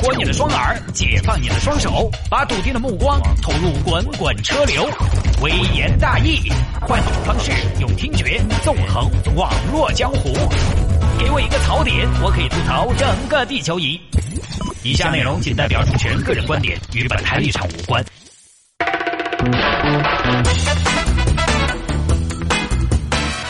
[0.00, 4.88] 活你的双耳，解放你的双手，把笃定的目光投入滚滚车流。
[5.42, 6.48] 微言大义，
[6.80, 10.32] 换种方式用听觉纵横网络江湖。
[11.18, 14.00] 给我一个槽点，我可以吐槽整个地球仪。
[14.84, 18.04] 以下内容仅代表主持人个人观点，与本台立场无关。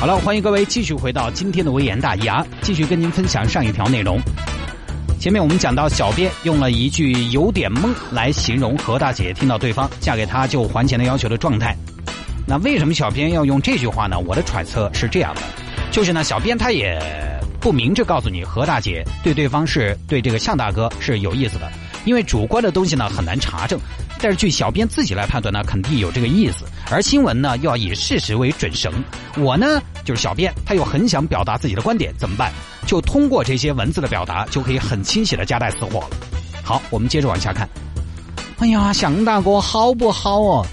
[0.00, 4.18] 好了，欢迎各位继续回到今天的微言大义啊，继续跟您分享上一条内容。
[5.20, 11.76] 前面我们讲到，小编用了一句“有点懵”来形容何大姐听到对方嫁给他就还钱的要求的状态。
[12.46, 14.18] 那为什么小编要用这句话呢？
[14.18, 15.42] 我的揣测是这样的，
[15.90, 16.98] 就是呢，小编他也
[17.60, 21.70] 不明着告诉你何大姐对对方是对这个向大哥是有意思的，
[22.06, 23.78] 因为主观的东西呢很难查证。
[24.22, 26.64] 但是据小编自己来判断呢，肯定有这个意思。
[26.90, 28.92] 而新闻呢，要以事实为准绳。
[29.38, 32.52] 我呢，就是小编，他又很想表达自己的观点，怎么办？
[32.86, 36.10] 就通过这些文字的表达，就可以很清晰的夹带私货了。
[36.62, 37.68] 好，我们接着往下看。
[38.58, 40.66] 哎呀，向大哥好不好哦？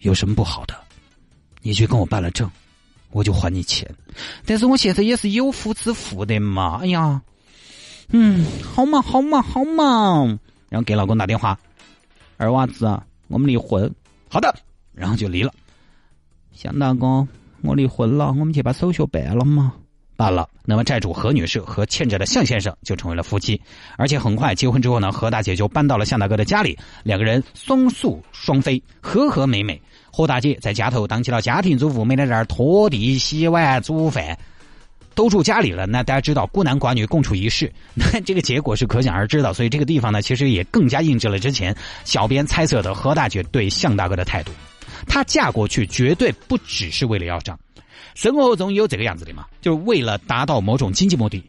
[0.00, 0.74] 有什么不好的？
[1.62, 2.48] 你去跟我办了证，
[3.10, 3.92] 我就还你钱。
[4.46, 6.78] 但是我现在也是有夫之妇的嘛。
[6.82, 7.20] 哎呀，
[8.10, 10.38] 嗯，好嘛，好嘛，好嘛。
[10.68, 11.58] 然后给老公打电话，
[12.36, 13.90] 二娃子啊，我们离婚。
[14.28, 14.54] 好的，
[14.92, 15.52] 然后就离了。
[16.52, 17.26] 向大哥，
[17.62, 19.72] 我离婚了，我们去把手续办了吗？
[20.16, 20.48] 办了。
[20.64, 23.60] 那么债主何女士和欠债的向先生就成为了夫妻，
[23.96, 29.80] 而且很快结婚之后呢，何大姐就搬到了向大哥的家里，两个人双宿双飞，和和美美。
[30.10, 34.36] 何大姐在家头当起了家庭主妇，每天在那儿拖地、洗碗、煮饭。
[35.18, 39.52] 都住家里了，那大家知道孤男寡女共处一室， 那这个结果是可想而知的。
[39.52, 41.74] 所以这个地方呢，其实也更加印证了之前
[42.04, 44.52] 小编猜测的何大姐对向大哥的态度。
[45.08, 47.58] 她嫁过去绝对不只是为了要账，
[48.14, 51.42] 生活中有这个样子的嘛，就是为了达到某种经济目的。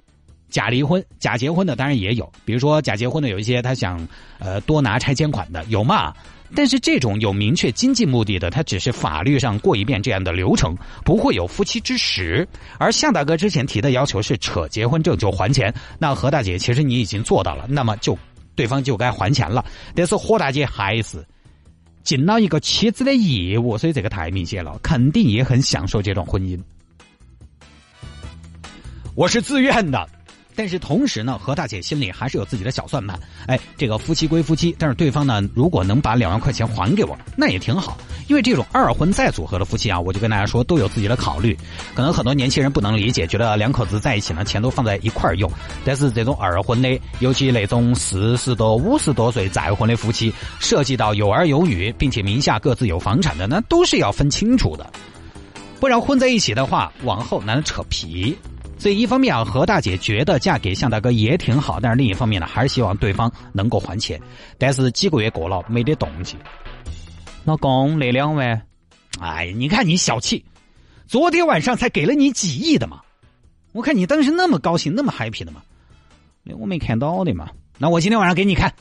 [0.50, 4.08] 假离婚、假结婚的当然也有，比如说假结婚的有一些他想
[4.40, 6.12] 呃多拿拆迁款的有嘛。
[6.56, 10.76] 但是这种有明确经济目的的，他只是法律上过一遍这样的流程，
[11.06, 12.48] 不会有夫妻之实。
[12.78, 18.18] 而向大哥之前提的要求是扯结婚证就还钱，那何大姐其实你已经做到了，那么就
[18.56, 19.64] 对方就该还钱了。
[19.94, 21.24] 但是何大姐还是
[22.04, 26.60] 尽了一个妻子的义务，所以这个太明显了，肯定也很享受这种婚姻。
[29.16, 30.10] 我是自愿的。
[30.60, 33.18] 但是同时呢，何大姐心里还是有自己的小算盘。
[33.48, 37.98] 哎，这个夫妻归夫妻，但是对方呢，如果能把两万块钱还给我，那也挺好。
[38.28, 41.58] 因为这种二婚再组合的夫妻啊，我就跟大家说，都有自己的考虑。
[41.96, 45.50] 可能很多年轻人不能理解，觉得两口子在一起呢，钱都放在一块儿用。
[45.86, 54.92] 但是这种二婚的，尤其那种四十多、五十多岁再婚的夫妻，涉及到有儿有女，并且名下各自有房产的，那都是要分清楚的。
[55.80, 58.38] 不然混在一起的话，往后难扯皮。
[58.80, 64.20] 所以一方面啊，何大姐觉得嫁给向大哥也挺好，但是另一方面呢，还是希望对方能够还钱。
[64.58, 66.40] 但是几个月过了，没得动静。
[67.44, 68.66] 老公，那两万，
[69.20, 70.46] 哎呀，你看你小气，
[71.08, 73.02] 昨天晚上才给了你几亿的嘛，
[73.74, 75.62] 我看你当时那么高兴，那么 happy 的嘛，
[76.44, 77.50] 那我没看到的嘛。
[77.78, 78.74] 那我今天晚上给你看，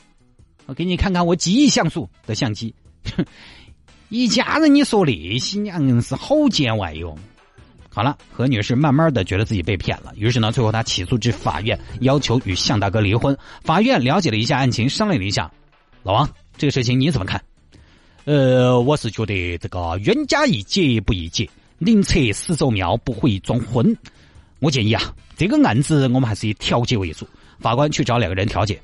[0.65, 2.73] 我给你看看我几亿像素的相机。
[4.07, 7.17] 一家人，你说那些娘是好见外哟。
[7.91, 13.35] 好了，何女士慢慢的觉得自己被骗了，于是呢，最后她起诉至法院，要求与向大哥离婚。
[13.63, 15.51] 法院了解了一下案情，商量了一下，
[16.03, 17.43] 老王，这个事情你怎么看？
[18.25, 21.49] 呃，我是觉得这个冤家宜解不宜结，
[21.79, 23.97] 宁拆十座庙，不毁装婚。
[24.59, 25.01] 我建议啊，
[25.35, 27.27] 这个案子我们还是以调解为主。
[27.59, 28.79] 法官去找两个人调解，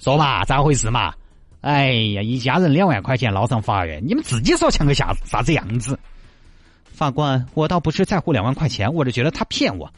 [0.00, 1.12] 说嘛，咋回事嘛？
[1.60, 5.98] 哎呀，一家人两万块钱捞上法院，你们自己说像个啥啥子样子？
[6.98, 9.88] 法官，我倒不是在乎两万块钱，我是觉得他骗我，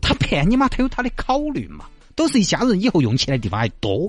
[0.00, 4.08] 他骗你嘛，他有他的考虑嘛，都是一家人，以后用钱的地方还多。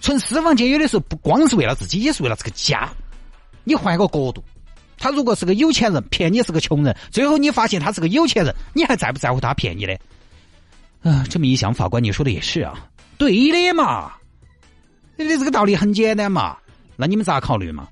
[0.00, 2.88] 存私房钱有的时候不光是为了自己，也是为了这个家。
[3.62, 4.42] 你换个角度，
[4.96, 9.92] 他如果是个有钱人，骗你是个穷人，最后你发现他是个有钱人，你还在不在乎他骗你的？
[11.02, 12.88] 啊，这么一想，法官你说的也是啊，
[13.18, 14.14] 对的嘛，
[15.16, 16.56] 你的这个道理很简单嘛，
[16.96, 17.86] 那你们咋考虑嘛？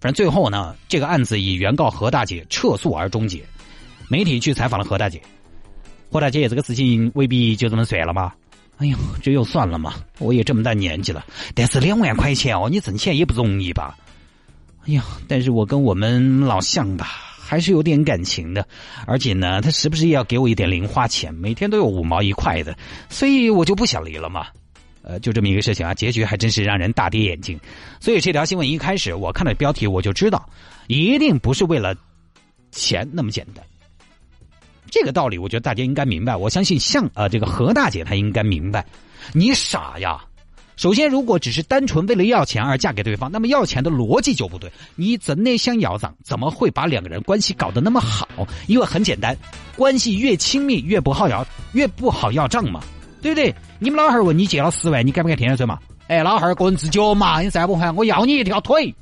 [0.00, 3.42] 反正最后呢，这个案子以原告何大姐撤诉而终结。
[4.08, 5.20] 媒体去采访了何大姐，
[6.10, 8.34] 何大姐也这个事情未必就这么算了吧？
[8.78, 9.94] 哎呦，这又算了嘛？
[10.18, 11.24] 我也这么大年纪了，
[11.54, 13.98] 但是两万块钱哦，你挣钱也不容易吧？
[14.86, 17.08] 哎呀，但是我跟我们老向吧，
[17.38, 18.64] 还是有点感情的，
[19.04, 22.78] 而且呢，他时不时也要给我一点零花钱，每天都有五毛一块的，
[23.10, 24.46] 所以我就不想离了嘛。
[25.08, 27.58] 呃，就这么一个事情啊，结局还真是让人大跌眼镜。
[27.98, 30.46] 所以这条新闻一开始我看了标题，我就知道，
[30.86, 31.96] 一定不是为了
[32.70, 33.64] 钱那么简单。
[34.90, 36.36] 这个道理，我觉得大家应该明白。
[36.36, 38.84] 我相信像呃这个何大姐她应该明白。
[39.32, 40.22] 你傻呀！
[40.76, 44.70] 首先，如果只是单纯为了要钱而嫁给对方，那么要钱的逻辑就不对。
[44.94, 48.28] 你真的想要账，怎么会把两个人关系搞得那么好？
[48.68, 49.36] 因为很简单，
[49.74, 52.80] 关系越亲密越不好要，越不好要账嘛，
[53.20, 53.54] 对不对？
[53.78, 55.78] 你们老汉儿问你借了十万，你敢不敢天天追嘛？
[56.06, 58.94] 哎，老汉儿个人自觉嘛，你再不还，我要你一条腿。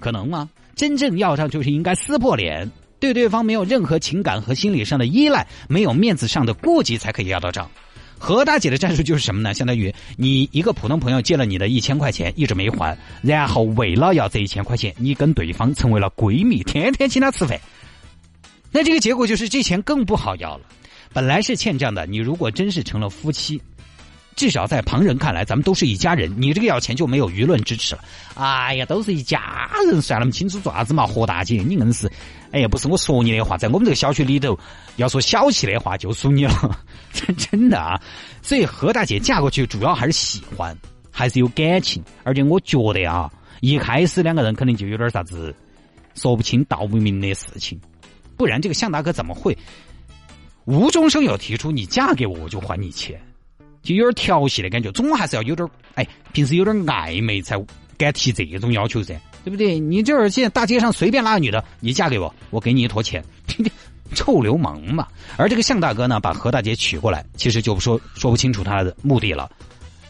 [0.00, 0.48] 可能吗？
[0.74, 2.68] 真正要账就是应该撕破脸，
[2.98, 7.70] 对对方没有任何情感和心理上的依赖，没有面子上的顾忌，才可以要到账。
[8.18, 9.52] 何大姐的战术就是什么呢？
[9.52, 17.60] 相当于你一个普通朋友借了你的一千块钱，一直没还，然后为了要这一千块钱，你跟对方成为了闺蜜，天天请她吃饭。
[18.70, 20.64] 那这个结果就是这钱更不好要了。
[21.12, 23.60] 本来是欠账的，你如果真是成了夫妻，
[24.34, 28.02] 至少在旁人看来，咱们都是一家人，你这个要钱就没有舆论支持了。
[28.34, 31.06] 哎呀，都是一家人，算那么清楚做啥子嘛？
[31.06, 32.10] 何大姐，你硬是，
[32.50, 34.58] 哎呀，不是我说你的话，在我们这个小区里头，
[34.96, 36.80] 要说小气的话，就属你了。
[37.36, 38.00] 真的啊，
[38.40, 40.74] 所以何大姐嫁过去主要还是喜欢，
[41.10, 43.30] 还是有感情，而且我觉得啊，
[43.60, 45.54] 一开始两个人肯定就有点啥子
[46.14, 47.78] 说不清道不明的事情，
[48.36, 49.56] 不然这个向大哥怎么会
[50.64, 53.20] 无中生有提出你嫁给我我就还你钱，
[53.82, 57.56] 就有点调戏的感觉，总还是要有点哎，平时有点暧昧才
[57.96, 59.78] 敢提这种要求噻，对不对？
[59.78, 63.22] 你就是现在大街上随便拉个女的，你嫁给我，我给你一坨钱。
[64.14, 65.08] 臭流氓嘛！
[65.38, 69.50] 而这个向大哥呢，把何大姐娶过来，其实就不说说不清楚他的目的了。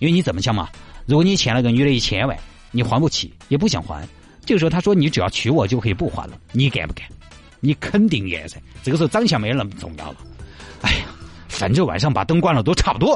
[0.01, 0.69] 因为你怎么想嘛？
[1.07, 2.37] 如果你欠了个女的一千万，
[2.73, 4.05] 你还不起，也不想还，
[4.45, 7.07] 这个时候他说你只要娶我就可以不还了，你敢不敢？
[7.61, 8.61] 你肯定敢噻！
[8.83, 10.17] 这个时候长相没那么重要了。
[11.63, 13.15] 反正晚上把灯关了都差不多，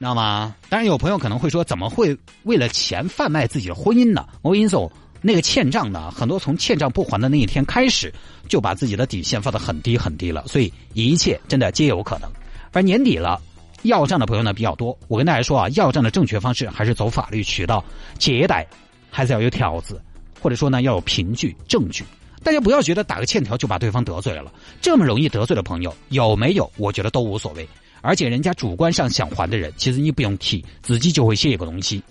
[0.00, 0.56] 知道吗？
[0.68, 4.26] 当然有朋友可能会说，怎么会为了钱贩卖自己的婚姻呢？
[4.42, 4.90] 我跟你说。
[5.24, 8.12] 那个欠账呢，很多从欠账不还的那一天开始，
[8.48, 12.28] 就把自己的底线放得很低很低了，所以一切真的皆有可能。
[12.72, 13.40] 而年底了，
[13.82, 14.98] 要账的朋友呢比较多。
[15.06, 17.84] 我跟大家说啊，要账的正确方式还是走法律渠道，
[18.18, 18.66] 借贷
[19.12, 20.02] 还是要有条子，
[20.40, 22.04] 或者说呢要有凭据证据。
[22.42, 26.70] 大家不要觉得打个欠条就把对方得罪了，这么容易得罪的朋友有没有？
[26.76, 27.68] 我觉得都无所谓。
[28.00, 32.02] 而且人家主观上想还的人，其实你不用提，自己就会写一个东西。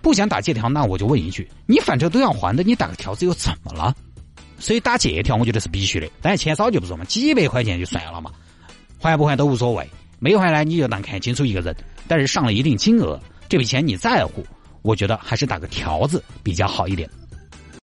[0.00, 3.94] 不想打借条，那我就问一句：你反正都要还的，你打个条子又怎么了？
[4.58, 6.08] 所以打借条，我觉得是必须的。
[6.20, 8.32] 但是钱少就不说嘛，几百块钱就算了嘛，
[9.00, 9.88] 还不还都无所谓。
[10.18, 11.74] 没还呢，你就当看清楚一个人。
[12.08, 14.44] 但是上了一定金额，这笔钱你在乎，
[14.82, 17.08] 我觉得还是打个条子比较好一点。